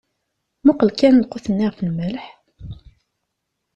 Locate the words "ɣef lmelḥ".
1.69-2.25